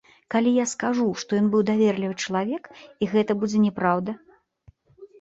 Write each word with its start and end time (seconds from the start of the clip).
Калі 0.35 0.53
я 0.53 0.63
скажу, 0.71 1.05
што 1.25 1.31
ён 1.41 1.51
быў 1.57 1.63
даверлівы 1.69 2.15
чалавек, 2.25 2.63
і 3.03 3.13
гэта 3.15 3.31
будзе 3.45 3.57
няпраўда. 3.71 4.21